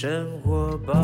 [0.00, 0.94] 生活吧。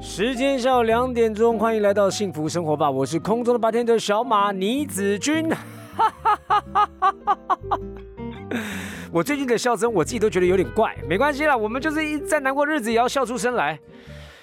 [0.00, 2.90] 时间下午两点钟，欢迎来到幸福生活吧！
[2.90, 5.44] 我是空中的八天的小马倪子君。
[9.12, 13.78] 我最近的笑声，我自己都觉得有点怪，没关系啦，我们就是一再难过日子也要笑出声来。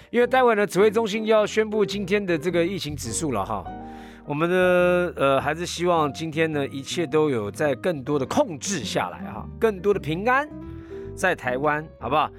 [0.10, 3.64] 因为待会呢，指挥中心要宣布今天的这个疫情指数了哈。
[4.26, 10.48] 我们呢，呃，还是希望今天呢，一切都有在更多的控制下来哈，更多的平安
[11.16, 12.30] 在台湾，好不好？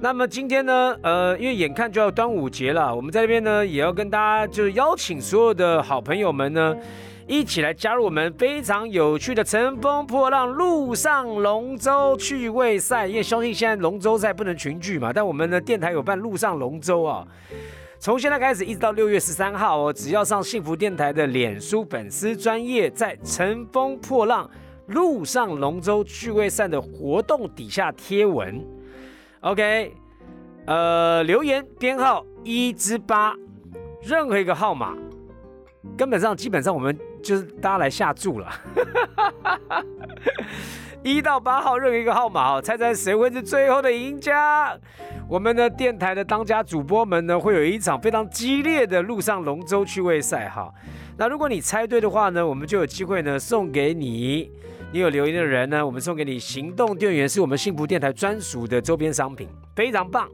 [0.00, 6.76] 那么今天呢，呃，因为眼看就要端午节了，我们在这边呢也要跟大家就是邀请所有的好朋友们呢，
[7.28, 13.08] 一起来加入我们非常有趣的乘风破浪陆上龙舟趣味赛。
[13.08, 17.26] 因为相信现在龙舟赛不能群聚嘛，但我们的电台有办陆上龙舟啊。
[17.98, 24.48] 从现在开始一直到六月十三号哦，只要上幸福电台的脸书粉丝专业，在乘风破浪
[24.86, 28.64] 陆上龙舟趣味赛的活动底下贴文。
[29.40, 29.92] OK，
[30.66, 33.34] 呃，留言编号一至八，
[34.02, 34.94] 任何一个号码，
[35.96, 38.48] 根本上基本上我们就是大家来下注了。
[41.02, 44.76] 一到八号任何一个号码哦，猜猜谁会是最后的赢家？
[45.28, 50.72] 我们的电台的当家主播们呢，会有一场非常激烈的陆上龙舟趣味赛哈。
[51.16, 54.50] 那如果你猜对的话呢，我们就有机会呢送给你。
[54.92, 60.28] 你有留言的人呢，我们送给你行动电源，是我们幸福电台专属的周边商品，非常棒。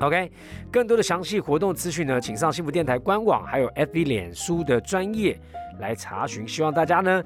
[0.00, 0.30] OK，
[0.72, 5.38] 更多的详细活动资讯呢，请上幸福电台官网，还有 FB 脸书的专业
[5.78, 6.48] 来查询。
[6.48, 7.22] 希望大家呢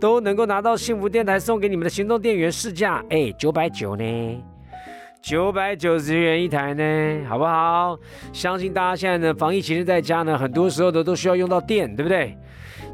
[0.00, 4.42] 都能够拿到幸福电台送给你们的行动电源试驾，哎，九百九呢，
[5.22, 7.96] 九百九十元一台呢，好不好？
[8.32, 12.36] 相信大家现在呢防疫期间在家呢，很多时候呢都需要用到电，对不对？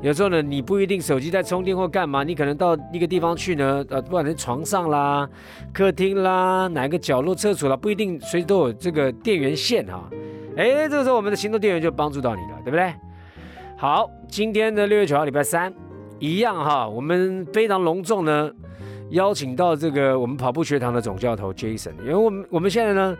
[0.02, 5.28] 有时候呢，你不一定手机在充电或干嘛，你可能到一个地方去呢，呃，不管是床上啦、
[5.72, 10.10] 客厅啦、哪个角落、厕所啦，不一定随时都有这个电源线哈。
[10.56, 12.92] 哎，这个时候我们的行动电源就帮助到你了，对不对？
[13.76, 15.72] 好，今天的六月九号礼拜三，
[16.18, 18.50] 一样哈，我们非常隆重呢，
[19.10, 23.16] 邀请到这个我们跑步学堂的总教头 Jason，因为我们我们现在呢，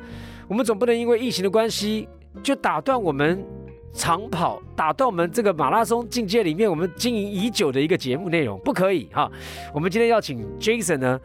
[0.49, 2.09] 我们总不能因为疫情的关系
[2.43, 3.41] 就打断我们。
[3.92, 9.30] 长跑打断我们这个马拉松境界里面，我们经营已久的一个节目内容，不可以哈。
[9.72, 11.20] 我们今天要请 Jason 呢，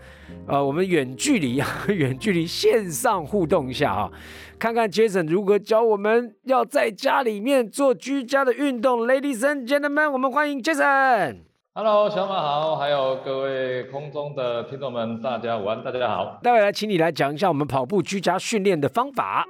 [0.48, 4.12] 呃，我们远距离远距离线上互动一下哈，
[4.60, 9.08] 看看 Jason 如何教我们要在家里面做居家的运动。
[9.08, 11.38] Ladies and gentlemen，我们欢迎 Jason。
[11.74, 16.40] Hello，小马好，还有各位空中的听众们，大家午安，大家好。
[16.44, 19.46] 待会来请你来讲一下我们跑步居家训练的方法。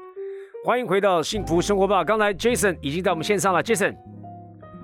[0.67, 2.03] 欢迎回到幸福生活吧。
[2.03, 3.95] 刚才 Jason 已经在我们线上了，Jason。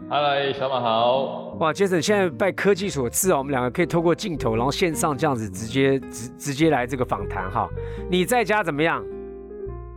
[0.10, 1.58] Hello，小马好。
[1.60, 7.68] 哇，Jason，现在拜科技所赐啊，我们两个可以透过镜头，然后线上这样子直接直直接来这个访谈哈。
[8.10, 9.04] 你在家怎么样？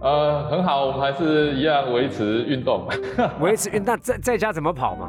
[0.01, 2.89] 呃，很好，我们还是一样维持运动。
[3.41, 5.09] 维持运，那在在家怎么跑嘛？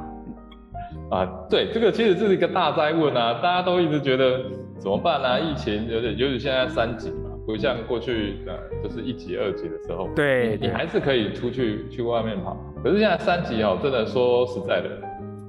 [1.10, 4.42] 啊，对，这个其实这是一个大灾问啊，大家都一直觉得
[4.78, 5.40] 怎么办呢？
[5.40, 7.32] 疫情有点，尤其现在三级嘛。
[7.46, 8.54] 不像过去呃，
[8.84, 12.58] 就是一级、二级的时候，对你还是可以出去去外面跑。
[12.84, 14.90] 可是现在三级哦，真的说实在的，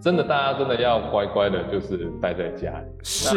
[0.01, 2.87] 真的大家真的要乖乖的，就是待在家里。
[3.03, 3.37] 是，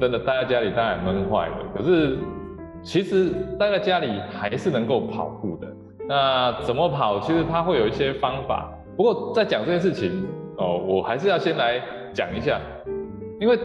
[0.00, 1.56] 真的待在家里当然闷坏了。
[1.72, 2.18] 可是
[2.82, 5.68] 其实待在家里还是能够跑步的。
[6.08, 7.20] 那怎么跑？
[7.20, 8.76] 其实它会有一些方法。
[8.96, 11.80] 不过在讲这件事情哦，我还是要先来
[12.12, 12.60] 讲一下，
[13.40, 13.58] 因为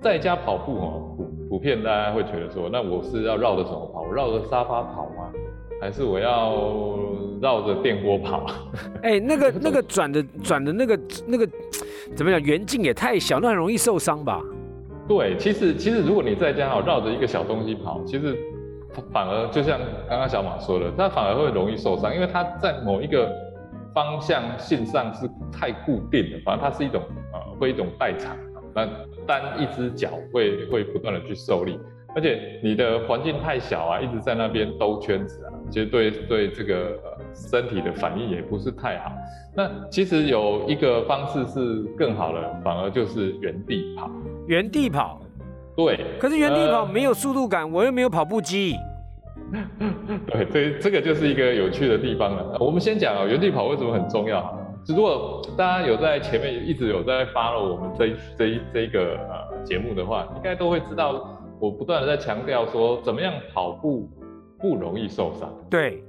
[0.00, 1.14] 在家跑步哦。
[1.16, 4.02] 普普遍大家会觉得说，那我是要绕着什么跑？
[4.02, 5.32] 我绕着沙发跑吗？
[5.80, 6.98] 还是我要
[7.40, 8.44] 绕着电锅跑？
[9.02, 11.48] 哎，那个那个转的转的那个那个
[12.14, 12.40] 怎么讲？
[12.42, 14.42] 圆径也太小，那很容易受伤吧？
[15.08, 18.36] 对，其实其实如果你在家哦绕着一个小东西跑，其实
[19.10, 23.32] 反而就像刚刚小马说的，它反而会容易受伤，因为它在某一个
[23.94, 27.02] 方向性上是太固定了，反正它是一种
[27.32, 28.36] 呃会一种代偿。
[28.74, 28.86] 那
[29.26, 31.80] 单一只脚会会不断的去受力，
[32.14, 39.10] 而且你的环境太小啊，一直在那边兜圈子啊，其实对对这个呃身体的反应也不是太好。
[39.56, 44.08] 那其实有一个方式是更好的，反而就是原地跑。
[44.46, 45.20] 原地跑，
[45.74, 45.98] 对。
[46.20, 48.76] 可是原地跑没有速度感，我又没有跑步机。
[50.30, 52.56] 对，这这个就是一个有趣的地方了。
[52.60, 54.56] 我们先讲啊，原地跑为什么很重要？
[54.88, 64.08] 如果大家有在前面一直有在 follow 我们这这这个呃节目的话，应该都会知道，我不断的在强调说，怎么样跑步
[64.58, 65.52] 不容易受伤。
[65.68, 66.02] 对，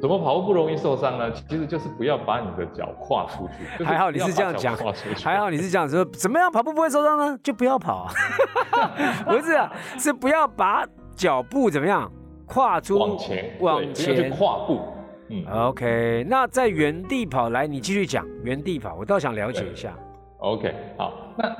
[0.00, 1.32] 怎么跑步不容易受伤呢？
[1.32, 3.82] 其实就是不要把你的脚跨出去。
[3.82, 4.76] 还好你是这样讲，
[5.16, 6.04] 还好你是这样说。
[6.04, 7.36] 怎么样跑步不会受伤呢？
[7.42, 8.12] 就不要跑啊！
[9.26, 12.08] 不是啊，是不要把脚步怎么样
[12.46, 14.80] 跨出往前往前跨步。
[15.30, 16.26] 嗯，OK。
[16.28, 19.96] 那在原地跑来，你继续讲原地跑，我倒想了解一下。
[20.38, 21.56] OK，好，那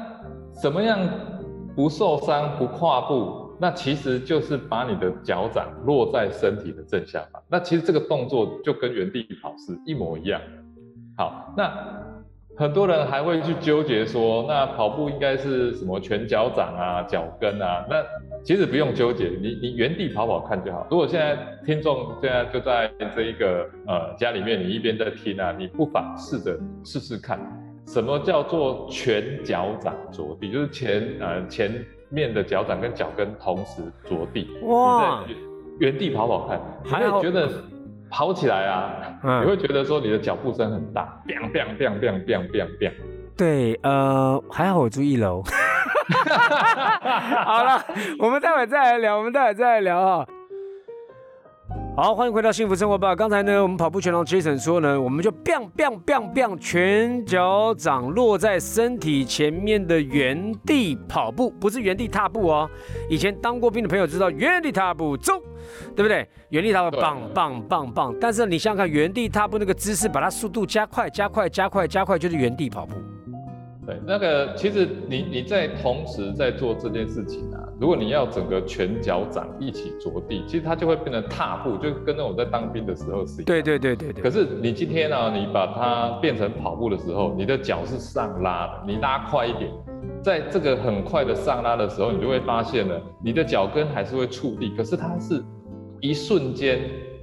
[0.61, 0.99] 怎么样
[1.76, 3.49] 不受伤不跨步？
[3.61, 7.43] 那其实就是把你的脚掌落在身体的正下方。
[7.46, 10.40] 那其实这个动作就跟原地跑是一模一样。
[11.17, 11.70] 好，那
[12.56, 17.84] 很多人还会去纠结说，那跑步应该是什么全脚掌啊、脚跟啊？
[17.88, 18.02] 那
[18.42, 20.87] 其实不用纠结，你你原地跑跑看就好。
[20.90, 27.38] 如果现在听众现在就在这一个呃家里面，你一边在听啊，你不妨试着试试看，
[27.87, 31.84] 什么叫做全脚掌着地，就是前呃前。
[32.12, 35.22] 面的脚掌跟脚跟同时着地，哇！
[35.28, 35.40] 你在
[35.78, 37.48] 原地跑跑看，你会觉得
[38.10, 42.93] 跑起来啊，你会觉得说你的脚步声很大，biang biang biang biang biang biang biang。
[43.36, 45.40] 对，呃，还好我住一楼。
[47.44, 47.84] 好了，
[48.18, 50.26] 我们待会再来聊，我们待会再来聊啊。
[51.96, 53.14] 好，欢迎回到幸福生活吧。
[53.14, 62.70] 刚才呢，我们跑步全能 Jason 说呢，我们就 biang biang biang biang，全脚掌落在身体前面的原地跑步，不是原地踏步哦。
[63.10, 65.34] 以前当过兵的朋友知道，原地踏步走，
[65.94, 66.26] 对不对？
[66.48, 68.14] 原地踏步棒棒棒棒。
[68.20, 72.94] 但是你想想看，原地踏步那个姿势，把它速度加快、加快、加快、加快，就是原地跑步。
[73.87, 77.67] 对，那个其实你你在同时在做这件事情啊。
[77.81, 83.44] 如果你要整个全脚掌一起着地，其实它就会变成踏步，就跟那我在当兵的时候是一样。
[83.47, 84.23] 对对对对对。
[84.23, 89.71] 可是你今天呢，你把它变成跑步的时候，你的脚是上拉的，你拉快一点，
[90.23, 95.43] 在这个很快的上拉的时候，你就会发现了，你的脚跟还是会触地，可是它是
[96.00, 96.81] 一瞬间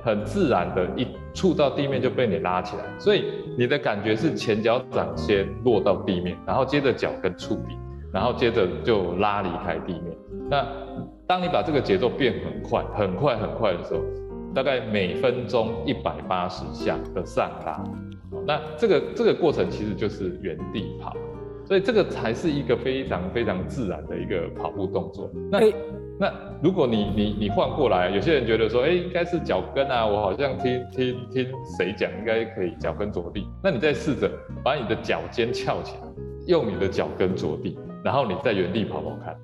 [0.08, 3.26] 很自然的，一触到地面就被你拉起来，所以
[3.58, 7.78] 你的感觉是前脚掌先落到地面，然后接着脚跟触地，
[8.14, 10.18] 然后接着就拉离开地面。
[10.50, 10.66] 那
[11.28, 14.00] 当你把这个节奏变很快、很快、很快的时候，
[14.56, 17.84] 大概每分钟一百八十下的上拉，
[18.46, 21.14] 那这个这个过程其实就是原地跑，
[21.66, 25.30] 所以这个才是一个非常非常自然的一个跑步动作。
[25.52, 25.60] 那
[26.20, 26.32] 那
[26.62, 31.48] 如果你你你换过来，有些人觉得说，哎，应该是脚跟啊，我好像听听听
[31.78, 33.48] 谁讲，应该可以脚跟着地。
[33.64, 34.30] 那你再试着
[34.64, 36.08] 把你的脚尖翘起来，
[36.48, 39.36] 用你的脚跟着地，然后你在原地跑跑看。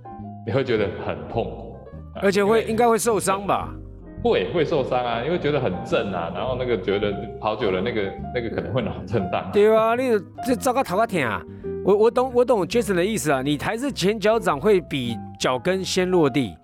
[0.45, 1.77] 你会觉得很痛苦，
[2.21, 3.73] 而且会应该会受伤吧？
[4.21, 9.49] 会会受伤啊，因为觉得很震啊，然后那个觉得跑久了那个那个可能会脑震荡。
[9.53, 10.11] 对啊，你
[10.45, 11.41] 这糟糕头个天啊！
[11.83, 16.56] 我我懂我懂 Jason 的意思啊，你还是前脚掌会比脚跟先落地，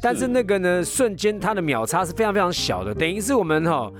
[0.00, 3.90] 但是那个呢瞬间它的秒差是非常非常小的，等于是我们哈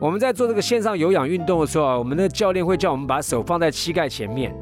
[0.00, 4.54] 我们在做这个线上有氧运动的时候啊，我们的教练会叫我们把手放在膝盖前面。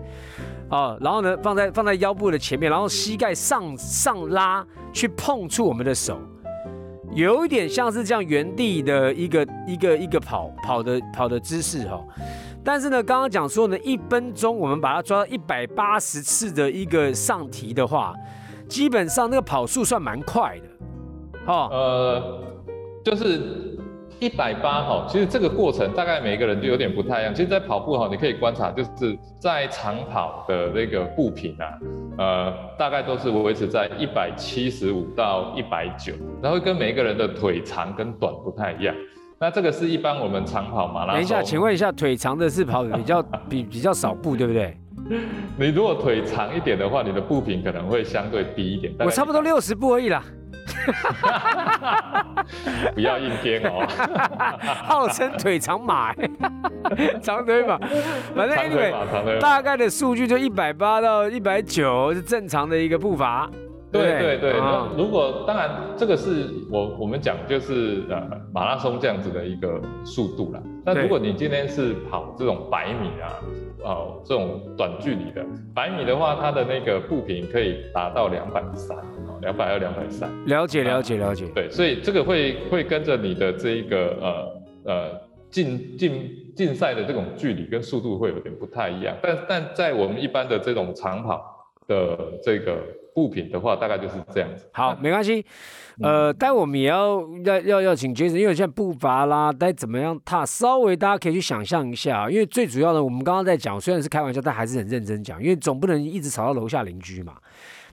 [0.68, 6.18] 哦，然后呢，放在放在腰部的前面，然后膝盖上上拉，去碰触我们的手，
[7.14, 12.00] 有一点像是这样原地的一个一个一个跑跑的跑的姿势哈。
[12.64, 18.14] 但是呢，刚刚讲说呢，一分钟我们把它抓到一百八十次的一个上提的话，
[18.68, 22.40] 基本上那个跑速算蛮快的，哦，呃，
[23.04, 23.70] 就是。
[24.20, 27.34] 一百八哈，其实这个过程大概每个人都有点不太一样。
[27.34, 31.66] 其实，在跑步哈，你可以观察，就是在长跑的那个步频啊，
[32.18, 38.94] 呃，大概都是维持在一百七十五到一百九，然后跟每一个人的腿长跟短不太一样。
[39.42, 41.14] 那这个是一般我们长跑马拉松。
[41.14, 44.78] 等一下，请问一下，腿长的是跑比较比比较少步，对不对？
[45.58, 48.94] 你如果腿长一点的话，你的步频可能会相对低一点。
[49.00, 50.22] 我差不多六十步而已啦。
[52.94, 53.84] 不要硬颠哦，
[54.86, 56.14] 号称腿长马，
[57.20, 57.76] 长腿马，
[58.36, 63.50] 反正大概的数据就一百八到一百九是正常的一个步伐。
[63.92, 64.52] 对对对，
[64.96, 70.62] 如果当然这个是我我们讲就是呃马拉松这样子的一个速度啦。
[70.84, 73.28] 那如果你今天是跑这种百米啊，
[73.84, 75.44] 呃这种短距离的
[75.74, 78.96] 百米的话，它的那个步频可以达到两百三。
[79.42, 81.44] 两百二，两百三，了解了解了解。
[81.52, 85.20] 对，所以这个会会跟着你的这一个呃呃
[85.50, 91.44] 竞竞竞赛的这种距离跟速度会有点不太一样，但但在我们一般的这种长跑
[91.88, 92.78] 的这个
[93.14, 94.66] 步频的话，大概就是这样子。
[94.72, 95.44] 好，没关系。
[96.00, 107.34] 呃，但我们也要要要要请杰森，因为现在步伐啦，该怎么样踏，稍微大家可以去想象一下，因为最主要的，我们刚刚在讲，虽然是开玩笑，但还是很认真讲，因为总不能一直吵到楼下邻居嘛。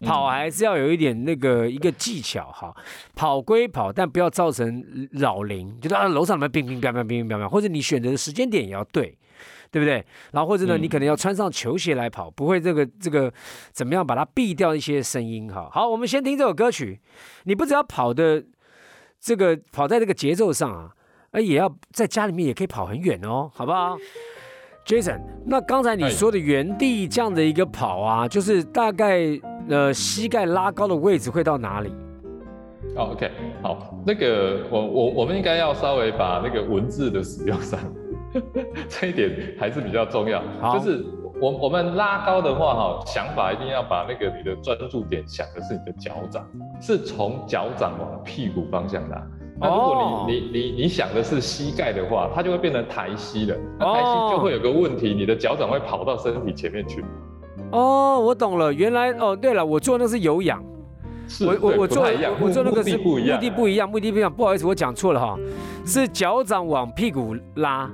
[0.01, 2.73] 跑还是要有一点那个一个技巧哈。
[3.13, 9.17] 跑归跑，但不要造成扰邻，就是啊楼上里面乒乒乓乓乒乒乓乓，或者你选择的时间点也要对。
[9.71, 10.03] 对不对？
[10.31, 13.31] 然后或者呢，你可能要穿上球鞋来跑，不会这个这个
[13.71, 15.69] 怎么样把它避掉一些声音哈。
[15.71, 16.99] 好，我们先听这首歌曲。
[17.43, 18.43] 你不只要跑的
[19.19, 20.91] 这个跑在这个节奏上啊，
[21.31, 23.97] 而也要在家里面也可以跑很远哦，好不好
[24.85, 29.19] ？Jason，那刚才你说的原地这样的一个跑啊，就是大概
[29.69, 31.93] 呃膝盖拉高的位置会到哪里？
[32.95, 33.29] 哦，OK，
[33.61, 37.79] 好，那个我我我们应该要稍微把那个文字的使用上。
[38.89, 40.41] 这一点还是比较重要，
[40.73, 41.05] 就是
[41.41, 46.45] 我我们拉高的话哈，想法一定要把那个你的专注点想的是你的脚掌，
[46.81, 49.21] 是从脚掌往屁股方向拉。
[49.61, 53.55] 那如果你你你你想的是膝盖的话，它就会变成抬膝了。
[53.77, 57.03] 那抬膝就会有个问题，你的脚掌会跑到身体前面去。
[57.71, 60.63] 哦，我懂了，原来哦，对了，我做那是有氧，
[61.45, 62.03] 我我我做
[62.39, 65.37] 我做那个是目的不一样，目的不一样，目的不一样，不好意思，我讲错了哈，
[65.85, 67.89] 是脚掌往屁股拉。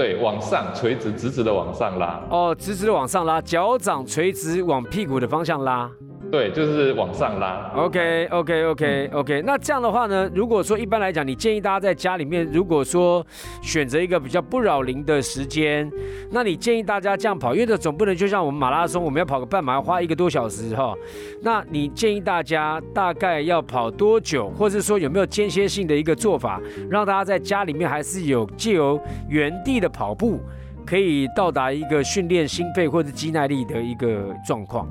[0.00, 2.18] 对，往上垂直，直直的往上拉。
[2.30, 5.90] 哦，直直的往上拉，脚掌垂直往屁股的方向拉。
[6.30, 7.72] 对，就是往上拉。
[7.74, 9.42] OK，OK，OK，OK。
[9.44, 13.26] 那这样的话呢，如果说一般来讲，你建议大家在家里面，如果说
[13.60, 15.90] 选择一个比较不扰龄的时间，
[16.30, 20.94] 那你建议大家这样跑，因为这总不能就像我们马拉松，我们要跑个半马要花一个多小时哈。
[21.42, 30.38] 那你建议大家大概要跑多久，或者说有没有间歇性的一个做法，让大家在家里面还是有借由原地的跑步，
[30.86, 34.88] 可以到达一个训练心肺或者肌耐力的一个状况。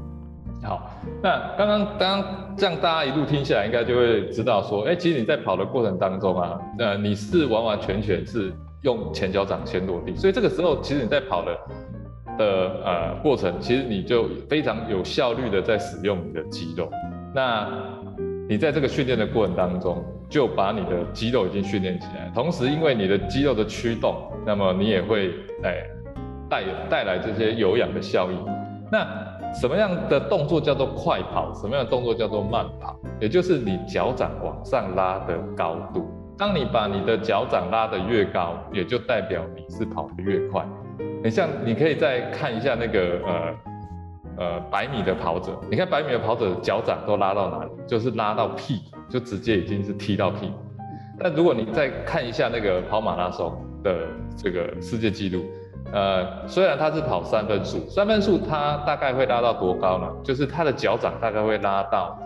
[0.61, 0.91] 好，
[1.23, 8.51] 那刚刚刚这样大家一路听下来，应该就会知道说，哎，其实你在跑的过程当中啊，呃，你是完完全全是
[8.81, 11.57] 用前脚掌先落地，所以这个时候其实你在跑的
[12.37, 12.45] 的
[12.83, 16.91] 呃过程，其实你就非常有效率的在使用你的肌肉。
[17.33, 17.67] 那
[18.49, 25.31] 你在这个训练的过程当中，就把你的肌肉已经训练起来，同时因为你的肌肉的驱动，那么你也会
[25.63, 25.85] 哎
[26.49, 28.37] 带带来这些有氧的效应。
[28.91, 29.07] 那
[29.53, 31.53] 什么样的动作叫做快跑？
[31.53, 32.97] 什么样的动作叫做慢跑？
[33.19, 36.07] 也就是你脚掌往上拉的高度。
[36.37, 40.65] 当你把你的脚掌拉得越高，也就代表你是跑得越快。
[41.23, 43.55] 你像，你可以再看一下那个呃
[44.37, 47.71] 呃百米的跑者，你看百米的跑者脚掌都拉到哪里？
[47.87, 50.53] 就是拉到屁，就直接已经是踢到屁。
[51.17, 55.43] 但如果你再看一下那个跑马拉松的这个世界纪录。
[55.91, 60.07] 呃，虽然他是跑三分速，三分速他大概会拉到多高呢？
[60.23, 62.19] 就是他的脚掌大概会拉到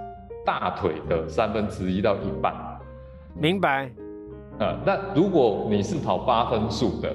[0.46, 2.54] 大腿的三分之一到一半。
[3.34, 3.90] 明白。
[4.60, 7.10] 呃，那如果你是跑八分速的，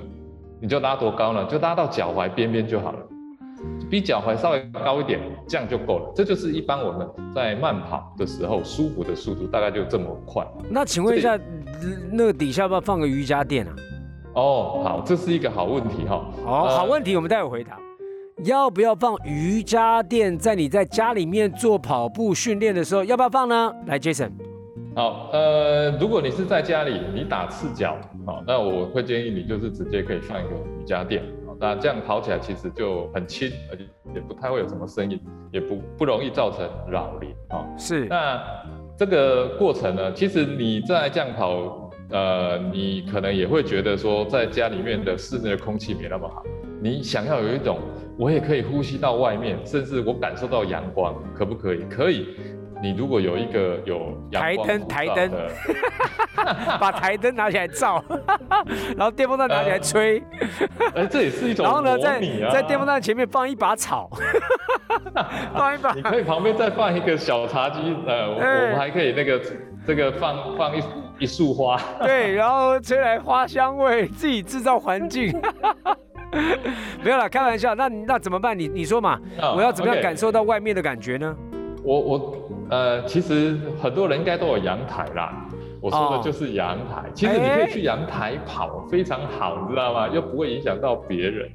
[0.61, 1.45] 你就拉多高呢？
[1.45, 2.99] 就拉到脚踝边边就好了，
[3.91, 6.11] 比脚踝稍微高一点，这样就够了。
[6.17, 10.45] 这就是一般我们在慢跑的时候舒服的速度，大概就这么快。
[10.71, 11.39] 那请问一下，
[12.11, 13.73] 那个底下要不要放个瑜伽垫啊？
[14.35, 16.25] 哦，好，这是一个好问题哈。
[16.45, 17.79] 好，好问题，我们待会回答。
[18.45, 23.03] 要不要放瑜伽垫在你在家里面做跑步训练的时候？
[23.03, 23.75] 要不要放呢？
[23.87, 24.31] 来，Jason。
[24.95, 31.21] 好，呃，如果你是在家里，你打赤脚，好，那我会建议你就是直接可以放一个瑜伽垫，
[31.59, 35.21] 那这样跑起来其实就很轻，而且也不太会有什么声音，
[35.51, 37.67] 也不不容易造成扰邻啊。
[37.77, 38.07] 是。
[38.07, 38.41] 那
[38.97, 41.88] 这个过程呢，其实你在这样跑。
[42.11, 46.43] 呃，你可能也会觉得说，在家里面的室内的空气没那么好，
[46.81, 47.79] 你想要有一种，
[48.17, 51.85] 我也可以呼吸到外面，甚至我感受到阳光，可不可以？
[51.91, 52.29] 可以。
[52.81, 55.31] 你如果有一个有台灯，台灯，
[56.81, 58.03] 把台灯拿起来照，
[58.97, 60.23] 然后电风扇拿起来吹，
[60.95, 61.65] 哎，这也是一种。
[61.65, 62.21] 然后呢，在
[62.53, 64.09] 在电风扇前面放一把草，
[65.53, 65.93] 放一把。
[65.93, 69.41] 你可以旁边再放一个小茶几，呃，我们还可以那个
[69.85, 70.81] 这个放放一。
[71.19, 75.33] 一束花，对，然后吹来花香味，自己制造环境，
[77.03, 77.75] 没有了，开玩笑。
[77.75, 78.59] 那那怎么办？
[78.59, 79.19] 你你说嘛，
[79.57, 81.37] 我要怎么样感受到外面的感觉呢？
[81.83, 82.37] 我我
[82.71, 85.47] 呃，其实很多人应该都有阳台啦。
[85.81, 90.09] 我说的就是阳台，其实你可以去阳台跑，非常好，你知道吗？
[90.09, 91.49] 又不会影响到别人。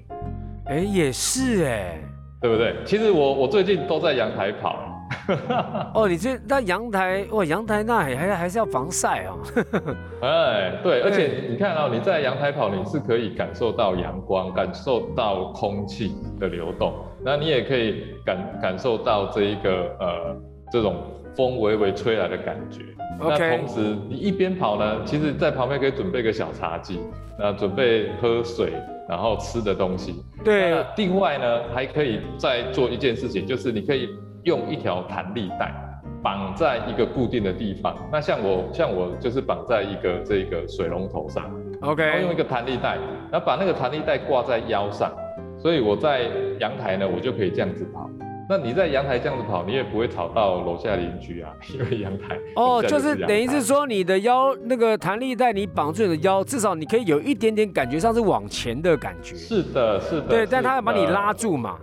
[0.65, 1.99] 哎，也是哎，
[2.41, 2.75] 对不对？
[2.85, 4.92] 其实我我最近都在阳台跑。
[5.93, 9.39] 哦，你这那阳台哇，阳台那还还还是要防晒哦。
[10.21, 16.93] 哎，对，而且你看哦你在阳台跑，你是可以感受到阳光，感受到空气的流动，
[17.23, 20.35] 那你也可以感感受到这一个呃
[20.71, 21.03] 这种
[21.35, 22.81] 风微微吹来的感觉。
[23.19, 23.79] 那同时
[24.09, 26.99] 你一边跑呢，其实在旁边可以准备个小茶几，
[27.39, 28.73] 那准备喝水，
[29.07, 30.15] 然后吃的东西。
[30.43, 30.83] 对。
[30.97, 34.09] 另外呢，还可以再做一件事情，就是你可以。
[34.43, 35.71] 用一条弹力带
[36.21, 37.97] 绑在一个固定的地方。
[38.11, 41.43] 那像我像我就是绑在一个这个水龙头上，
[41.79, 42.97] 然后 OK，用一个弹力带，
[43.31, 45.11] 然后把那个弹力带挂在腰上，
[45.57, 48.09] 所以我在阳台呢，我就可以这样子跑。
[48.49, 59.33] 那你在阳台这样子跑，你也不会吵到楼下邻居啊， 因为阳台哦， 就是等于是说你的腰那个弹力带，你绑住你的腰，至少你可以有一点点感觉上是往前的感觉。
[59.35, 61.77] 是的，是的，对，但是它要把你拉住嘛，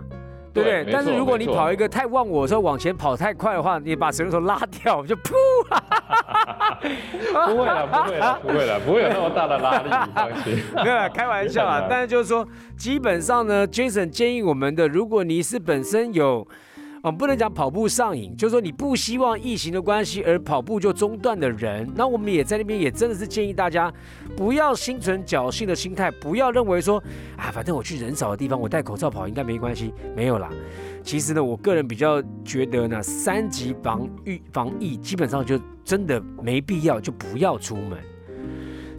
[0.53, 0.85] 对不对？
[0.91, 5.31] 但是如果你跑一个太忘我的时候往前跑太快的话，你把水龙头拉掉，就噗，
[7.47, 10.57] 不会了，不会了，不会了，不会有那么大的拉力，你放心。
[10.75, 11.85] 没有啦开玩笑啊。
[11.89, 16.47] 但是就是说，基本上呢，Jason 建议我们的，如果你是本身有。
[17.03, 23.91] 哦，不能讲跑步上瘾，就是说你不希望疫情的关系而跑步就中断的人，那我们也在那边也真的是建议大家
[24.37, 27.03] 不要心存侥幸的心态，不要认为说
[27.35, 30.47] 啊，反正我去人少的地方，我戴口罩跑应该没关系，没有啦。
[31.03, 37.97] 其实呢，我个人比较觉得呢，三级防御防疫基本上就真的没必要，就不要出门。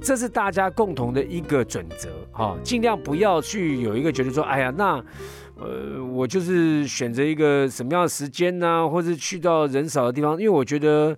[0.02, 5.02] 这是大家共同的一个准则，哈、尽量不要去有一个觉得说，哎呀，那，
[5.56, 11.16] 呃，我就是选择一个什么样的时间呢、或者去到人少的地方，因为我觉得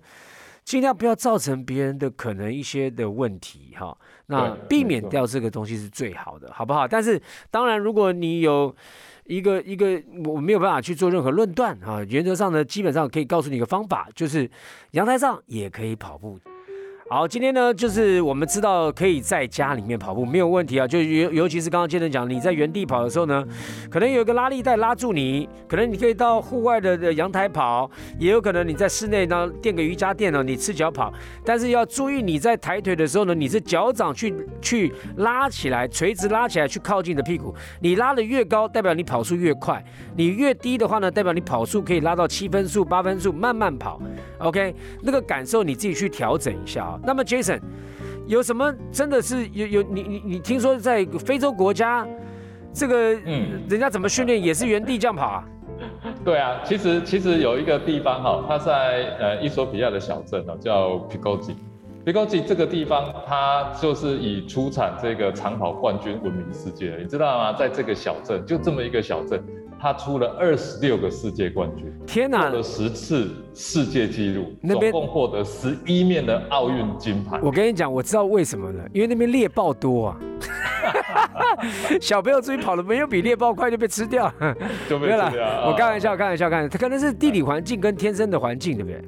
[0.63, 6.87] 尽量不要造成别人的可能一些的问题，哈、那避免掉这个东西是最好的，好不好？
[6.87, 8.73] 但是当然，如果你有
[9.25, 14.47] 一个一个我没有办法去做任何论断啊，原则上呢，基本上可以告诉你一个方法，就是
[14.91, 16.39] 阳台上也可以跑步。
[17.07, 23.45] 好，今天呢，就是我们知道可以在家里面跑步没有问题啊，就尤尤其是刚刚杰森讲，你在原地跑的时候呢，
[23.91, 31.13] 可能有一个拉力带拉住你，可能你可以到户外的的阳台跑，也有可能你在室内呢垫个瑜伽垫呢，你赤脚跑，
[31.45, 39.79] 但是要注意你在抬腿的时候呢，你是脚掌去去拉起来，垂直拉起来去靠近你的屁股，你拉的越高，代表你跑速越快；
[40.17, 44.01] 你越低的话呢，代表你跑速可以拉到七分速、八分速，慢慢跑。
[44.39, 46.94] OK，那个感受你自己去调整一下啊。
[47.03, 47.59] 那么 Jason
[48.27, 52.07] 有什么真的是有有你你你听说在非洲国家，
[52.73, 55.45] 这个嗯人家怎么训练也是原地这样跑啊？
[56.23, 61.53] 对啊，其实其实有一个地方哈，它在呃伊索比亚的小镇哦，叫 Pigogi。
[62.05, 66.97] Pigogi 这个地方，它就是以出产这个长跑冠军闻名世界的。
[66.99, 67.53] 你知道吗？
[67.53, 69.43] 在这个小镇，就这么一个小镇，
[69.81, 72.57] 它出了二十六个世界冠军，天哪获！
[72.57, 77.39] 了十次世界纪录，那共获得十一面的奥运金牌。
[77.41, 80.17] 我跟你讲，我知道为什么了，因为那边猎豹多啊。
[81.99, 84.31] 小朋友出去跑了没有比猎豹快就被吃掉，
[84.87, 89.01] 就被没有啦这样，我开玩笑，开玩笑，开玩笑，它可能是地理环境跟天生的环境，对不对？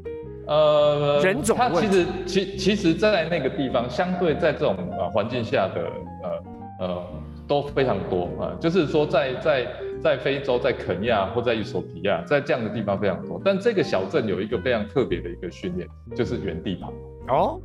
[0.47, 5.91] 呃，人种问它其实其其实，在那个地方，相对在这种呃环境下的
[6.23, 7.03] 呃呃
[7.47, 9.67] 都非常多啊、就是说在在
[10.01, 13.41] 在非洲，在肯亚或在伊索比亚，在这样的地方非常多。
[13.43, 16.93] 但这个小镇有一个非常特别的一个训练，就是原地跑。
[17.29, 17.59] 哦，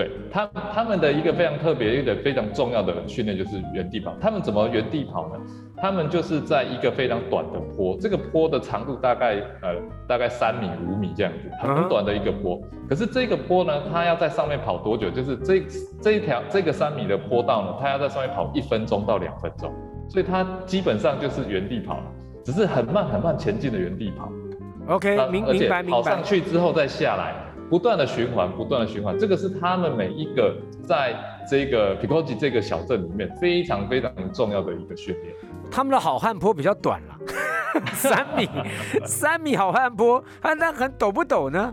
[0.00, 4.14] 对他他们的一个非常特别、一个非常重要的训练就是原地跑。
[4.18, 5.34] 他们怎么原地跑呢？
[5.76, 9.74] 他们就是在一个非常短的坡，这个坡的长度大概呃
[10.08, 12.58] 大概三米五米这样子，很短的一个坡。
[12.88, 15.10] 可是这个坡呢，它要在上面跑多久？
[15.10, 15.62] 就是这
[16.00, 19.70] 这一条这个三米的坡道呢，它要在上面跑一分钟到两分钟，
[20.08, 22.04] 所以它基本上就是原地跑了，
[22.42, 24.32] 只是很慢很慢前进的原地跑。
[24.88, 26.24] OK，那明明白明白跑上。
[26.24, 27.34] 去之后再下来，
[27.70, 31.14] 不断的循环，不断的循环，这个是他们每一个在
[31.48, 35.32] 这个 Picoji 这个小镇里面非常非常重要的一个训练。
[35.70, 37.16] 他们的好汉坡比较短了，
[37.94, 38.48] 三米，
[39.06, 41.72] 三米好汉坡，啊，那很陡不陡呢？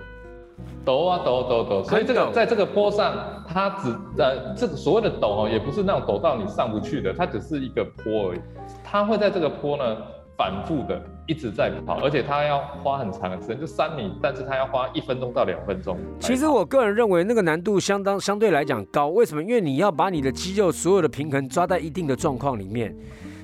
[0.86, 3.14] 陡啊陡陡陡，所以这个在这个坡上，
[3.48, 8.40] 它只呃这个所谓的陡哦，也不是那种陡到你上不去的，它只是一个坡而已。
[8.84, 9.98] 它会在这个坡呢
[10.38, 15.98] 反复的一直在跑，而且它要花很长的时间，就三米，但是它要花一分钟到两分钟。
[16.20, 19.42] 其实我个人认为那个难度相当相对来讲高，为什么？
[19.42, 22.96] 因为你要把你的肌肉所有的平衡抓在一定的状况里面，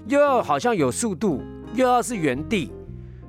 [0.08, 1.42] 又要好像有速度，
[1.74, 2.72] 又要是原地，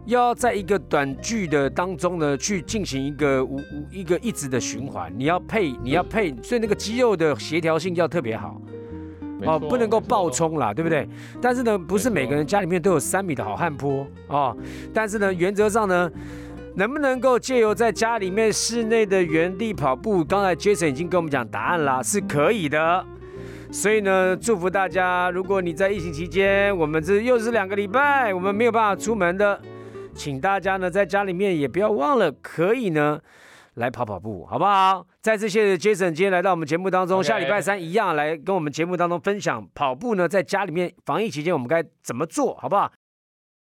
[0.04, 8.60] 又要在一个短距的当中呢去进行一个无无一个一直的循环，你要配你要配，所以那个肌肉的协调性要特别好。
[9.46, 11.08] 哦，不能够爆冲啦，对不对？
[11.40, 14.56] 但是呢，不是每个人家里面都有三米的好汉坡哦。
[14.92, 16.10] 但是呢，原则上呢，
[16.76, 23.04] 能不能够借由在家里面室内的原地跑步，刚才 Jason 已经跟我们讲答案啦，是可以的。
[23.70, 29.60] 所以呢，祝福大家，如果你在疫情期间，我们这又是两个礼拜，我们没有办法出门的，
[30.14, 33.18] 请大家呢在家里面也不要忘了，可以呢
[33.74, 35.04] 来跑跑步，好不好？
[35.24, 42.92] 再次谢谢 Jason 今天来到我们节目当中下礼拜三一样来跟我们节目当中分享跑步呢，在家里面防疫期间我们该怎么做，好不好？